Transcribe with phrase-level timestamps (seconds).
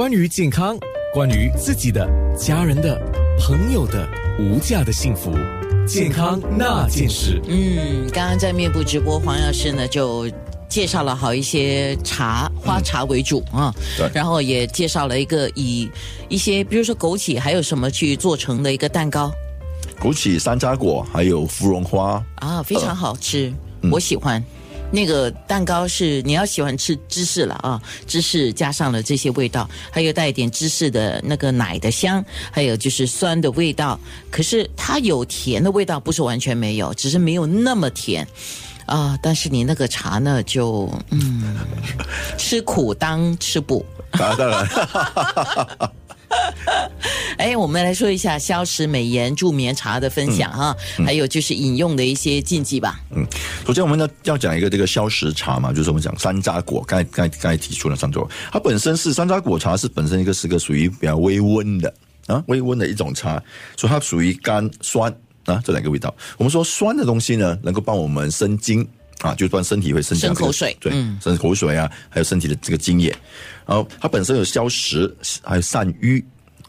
[0.00, 0.78] 关于健康，
[1.12, 2.98] 关于自己的、家人的、
[3.38, 5.30] 朋友的无价的幸福，
[5.86, 7.38] 健康那件事。
[7.46, 10.26] 嗯，刚刚在面部直播，黄药师呢就
[10.70, 14.10] 介绍了好一些茶，花茶为主啊，对。
[14.14, 15.86] 然后也介绍了一个以
[16.30, 19.30] 一些比如说枸杞还有什么去做成的一个蛋糕。
[20.00, 23.90] 枸杞、山楂果还有芙蓉花，啊，非常好吃，嗯。
[23.90, 24.42] 我喜欢。
[24.92, 33.98] 那个蛋糕是你要喜欢吃芝士了啊，芝士加上了这些味道，还有带一点芝士的那个奶的香，还有就是酸的味道。
[34.30, 38.26] 可是它有甜的味道，不是完全没有，只是没有那么甜
[38.86, 39.16] 啊。
[39.22, 41.56] 但是你那个茶呢，就嗯，
[42.36, 43.86] 吃苦当吃补。
[44.18, 44.68] 当然，
[47.38, 53.00] 哎，我们来说一下消食美颜助眠茶的分享哈，还有就是饮用的一些禁忌吧。
[53.10, 53.26] 嗯，
[53.66, 61.92] 首先我们要要讲一个这个消食茶嘛，就是我们讲山楂果，刚才刚才刚才提出了山楂果，它本身是山楂果茶是本身一个是个属于比较微温的
[62.26, 63.42] 啊，微温的一种茶，
[63.76, 65.12] 所以它属于甘酸
[65.46, 66.14] 啊这两个味道。
[66.36, 68.86] 我们说酸的东西呢，能够帮我们生津
[69.20, 73.08] 啊，就算身体会生长这个生口水对，嗯生口水啊，还有身体的这个津液，
[73.66, 76.24] 然后它本身有消食，还有散瘀。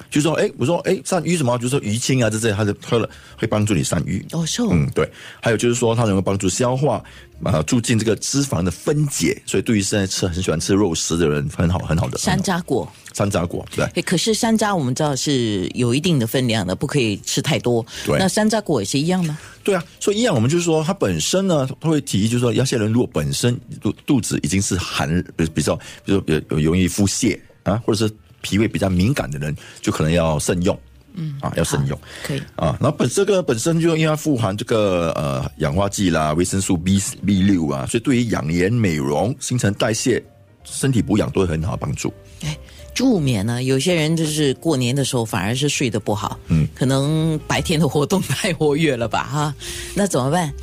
[0.10, 1.58] 就是说，哎，我说，哎，散瘀什么？
[1.58, 4.26] 就是说淤青啊，这些，它就喝了会帮助你散瘀。
[4.32, 5.10] 哦，是哦，嗯，对。
[5.42, 7.04] 还有就是说，它能够帮助消化，
[7.44, 9.42] 啊、促进这个脂肪的分解。
[9.46, 12.18] 所以对于现在吃很喜欢吃肉食的人，很好很好的。
[12.18, 12.92] 山楂果。
[13.14, 13.84] 山楂果，对。
[13.96, 17.86] 哎，可是山楂我们知道是有一定的分量的，不可以吃太多。
[18.06, 19.38] 对那山楂果也是一样吗？
[19.64, 30.78] 对啊，所以一样，我们就是说，它本身呢，它会提议，就是说，有些人如果本身肚肚子已经是寒，比比较，比如说比较容易腹泻啊，或者是脾胃比较敏感的人，就可能要慎用。
[31.14, 32.00] 嗯啊，要慎用。
[32.24, 32.40] 可以。
[32.56, 40.24] 啊，然后本这个本身就因为它富含这个呃氧化剂啦、维生素 B B 六啊，所以对于养颜美容、新陈代谢、
[40.64, 42.14] 身体补养都会很好的帮助。
[42.44, 42.58] 哎，
[42.94, 49.56] 助眠呢，有些人就是过年的时候反而是睡得不好，嗯，可能白天的活动太活跃了吧，哈，
[49.94, 50.54] 那怎么办？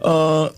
[0.00, 0.50] 呃，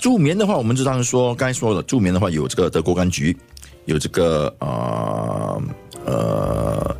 [0.00, 3.36] 助眠的话，我们就当然说，刚才说了，助眠的话有这个德国柑橘，
[3.84, 5.62] 有这个呃
[6.04, 6.96] 呃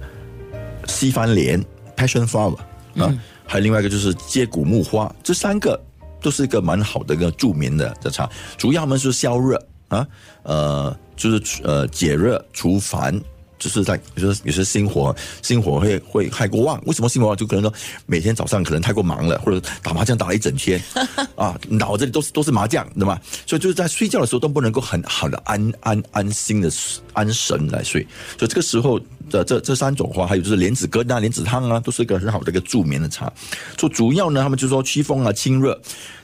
[0.87, 1.63] 西番莲
[1.97, 2.57] （passion flower）
[2.97, 3.13] 啊，
[3.47, 5.81] 还有另外一个就是接骨木花，这三个
[6.21, 10.07] 都是一个蛮好的一个助眠的的茶，主要们是消热啊，
[10.43, 13.21] 呃，就是呃解热除烦。
[13.65, 17.35] 就是在有时有些心火心火会会太过旺，为什么心火旺？
[17.35, 17.73] 就可能说
[18.05, 20.79] 每天早上可能太过忙了，或者打麻将打了一整天，
[21.35, 23.19] 啊，脑子里都是都是麻将，对吧？
[23.47, 26.71] 所以就是在睡觉的时候都不能够很好的安安安心的
[27.15, 28.07] 安神来睡。
[28.39, 33.33] 所以这个时候的这这三种花，还有就是莲子羹啊、莲子汤啊，都是一个很好的一个助眠的茶。
[33.79, 35.81] 所以主要呢，他们就说祛风啊、清热。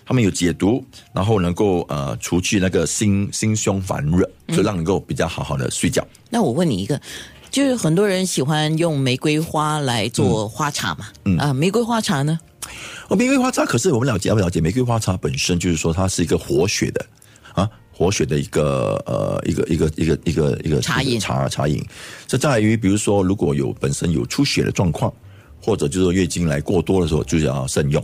[0.07, 6.05] 他们有解毒，然后能够呃除去那个心心胸烦热，就让能够比较好好的睡觉。
[6.31, 7.01] 那我问你一个，
[7.49, 12.41] 就是很多人喜欢用玫瑰花来做花茶嘛，嗯啊，玫瑰花茶呢？
[13.07, 14.61] 哦，玫瑰花茶，可是我们了解要不了解？
[14.61, 17.07] 玫瑰花茶本身就是说它是一个活血的啊，
[18.01, 21.85] 活血的一个呃一个一个一个一个一个茶饮茶茶饮。
[22.27, 25.13] 这在于比如说如果有本身有出血的状况，
[25.61, 28.03] 或者就是月经来过多的时候，就要慎用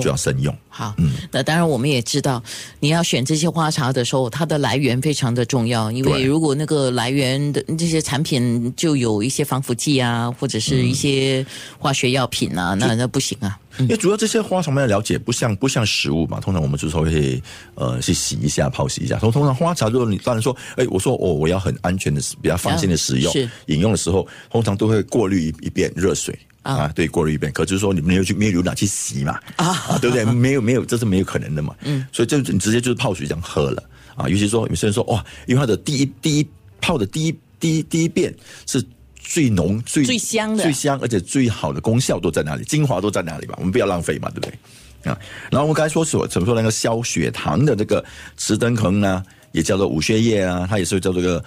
[0.00, 0.54] 就要慎用。
[0.68, 0.94] 好，
[1.30, 2.42] 那当然我们也知道，
[2.80, 11.44] 你要选这些花茶的时候，它的来源非常的重要，因为如果那个来源的这些产品就有一些防腐剂啊，或者是一些
[11.78, 13.58] 化学药品啊，那那不行啊。
[13.80, 17.40] 因为主要这些花茶我们要了解，不像不像食物嘛，通常我们就是说会
[17.76, 19.16] 呃去洗一下、泡洗一下。
[19.18, 23.32] 通通常花茶，如果你当然说，哎，我说哦，我要很安全的、比较放心的使用，
[23.66, 26.36] 饮用的时候，通常都会过滤一一遍热水。
[26.62, 30.24] 啊，对，过滤一遍，可就是说你没有去没有牛奶去洗嘛，啊，对不对？
[30.24, 33.82] 没有没有，这是没有可能的嘛，嗯，所以就你直接就是泡水这样喝了
[34.16, 34.28] 啊。
[34.28, 36.46] 尤其说有些人说哇，因为它的第一第一
[36.80, 38.34] 泡的第一第一第一遍
[38.66, 42.64] 是最浓最最香的最香，而且最好的功效都在哪里？
[42.64, 43.54] 精华都在哪里吧？
[43.58, 45.10] 我们不要浪费嘛，对不对？
[45.10, 45.16] 啊，
[45.50, 48.04] 然后我们刚才说所怎么说那个消血糖的这个
[48.36, 51.42] 池登藤呢，也叫做五血液啊，它也是叫做个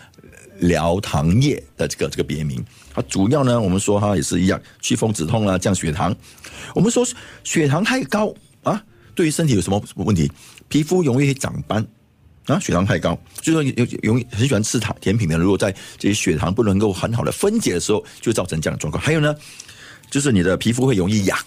[0.62, 2.64] 疗糖液的这个这个别名。
[2.94, 6.16] 它主要呢，我们说它也是一样，祛风止痛啊，降血糖。
[6.74, 7.06] 我们说
[7.44, 8.82] 血糖太高啊，
[9.14, 10.32] 对于身体有什么什么问题？
[10.70, 11.86] 皮肤容易长斑。
[12.48, 19.02] 啊，血糖太高，就是说有有容易很喜欢吃糖甜品的，如果在这些血糖不能够很好的分解的时候，就造成这样的状况。
[19.02, 19.34] 还有呢，
[20.10, 21.38] 就是你的皮肤会容易痒，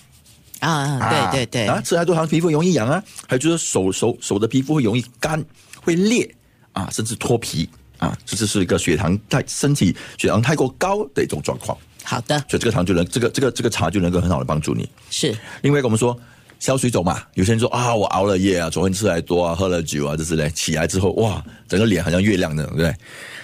[0.60, 5.44] 啊，对对对，啊，吃太多糖皮肤容易痒啊，还有就是手手手的皮肤会容易干，
[5.82, 6.32] 会裂
[6.72, 7.68] 啊，甚至脱皮
[7.98, 14.88] 啊，这就是一个血糖太身体血糖太过高的一种状况，好的，所以这个糖就能这个这个这个茶就能够很好的帮助你。
[15.10, 16.18] 是另外一个我们说
[16.58, 22.94] 消水肿嘛，有些人说啊，我熬了夜啊，昨天吃太多啊，喝了酒啊，这之类，起来之后哇，整个脸好像月亮的，对不对？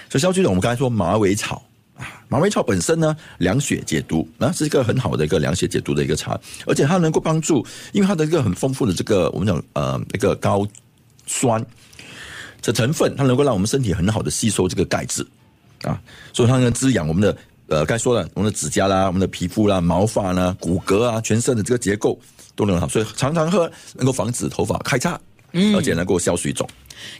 [0.09, 1.63] 所以消水肿，我们刚才说马尾草
[2.27, 10.67] 马尾草本身呢，凉血解毒，那是一个很好的一个凉血解毒的一个茶，而且它能够帮助，因为它的一个很丰富的这个我们讲呃那个高
[11.27, 11.63] 酸
[12.61, 15.25] 的成分，它能够让我们身体很好的吸收这个钙质
[15.83, 15.99] 啊，
[16.33, 17.37] 所以它能滋养我们的
[17.67, 22.19] 呃该说了我们的指甲啦、我们的皮肤啦、毛发啦、骨骼啊、全身的这个结构
[22.55, 25.19] 都能好，所以常常喝能够防止头发开叉，
[25.53, 26.67] 嗯，而且能够消水肿。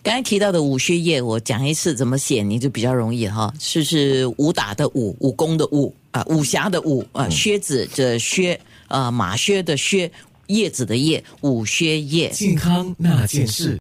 [0.03, 3.51] 刚才提到的武靴叶，我讲一次怎么写，你就比较容易哈。
[3.59, 10.11] 是是武打的武，武功的武啊，武侠的武啊，靴子的靴啊，马靴的靴，
[10.47, 12.29] 叶子的叶，武靴叶。
[12.29, 13.79] 健康那件事。